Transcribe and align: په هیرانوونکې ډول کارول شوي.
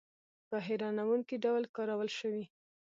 په 0.49 0.57
هیرانوونکې 0.67 1.35
ډول 1.45 1.63
کارول 1.75 2.09
شوي. 2.19 2.45